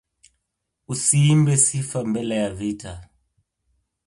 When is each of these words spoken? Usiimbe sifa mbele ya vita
Usiimbe 0.87 1.57
sifa 1.57 2.03
mbele 2.03 2.35
ya 2.43 2.49
vita 2.59 2.93